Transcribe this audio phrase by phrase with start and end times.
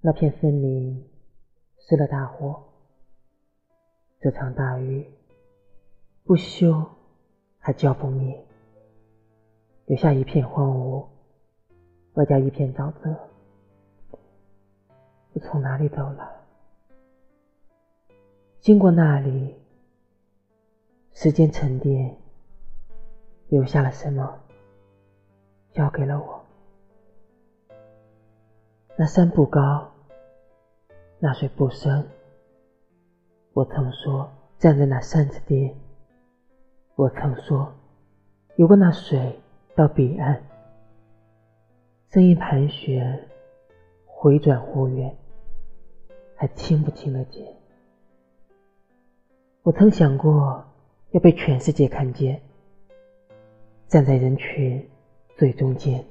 [0.00, 1.10] 那片森林
[1.76, 2.62] 失了大火，
[4.20, 5.04] 这场大雨
[6.22, 6.86] 不休
[7.58, 8.46] 还浇不灭，
[9.86, 11.04] 留下一片荒芜，
[12.14, 13.28] 外加一片沼泽。
[15.32, 16.30] 我从哪里走来？
[18.60, 19.56] 经过那里，
[21.12, 22.16] 时间沉淀，
[23.48, 24.40] 留下了什么？
[25.72, 26.47] 交给了我。
[29.00, 29.92] 那山不高，
[31.20, 32.04] 那水不深。
[33.52, 34.28] 我曾说
[34.58, 35.72] 站在那山之巅，
[36.96, 37.72] 我曾说
[38.56, 39.38] 游过那水
[39.76, 40.42] 到彼岸。
[42.10, 43.28] 声音盘旋，
[44.04, 45.16] 回转忽远，
[46.34, 47.46] 还听不听得见？
[49.62, 50.64] 我曾想过
[51.12, 52.42] 要被全世界看见，
[53.86, 54.90] 站在人群
[55.36, 56.04] 最中间。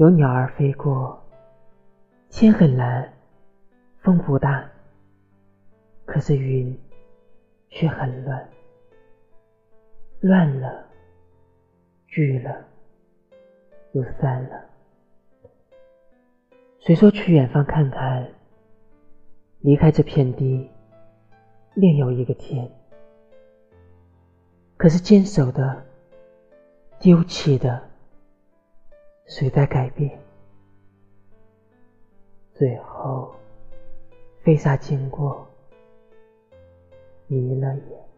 [0.00, 1.22] 有鸟儿飞过，
[2.30, 3.06] 天很蓝，
[3.98, 4.66] 风不大，
[6.06, 6.74] 可是云
[7.68, 8.48] 却很乱，
[10.20, 10.86] 乱了，
[12.06, 12.64] 聚了，
[13.92, 14.64] 又散了。
[16.78, 18.26] 谁说去远方看看？
[19.58, 20.70] 离开这片地，
[21.74, 22.66] 另有一个天。
[24.78, 25.84] 可是坚守的，
[26.98, 27.89] 丢弃的。
[29.30, 30.10] 谁在改变？
[32.52, 33.32] 最后，
[34.42, 35.46] 飞沙经过，
[37.28, 38.09] 迷了眼。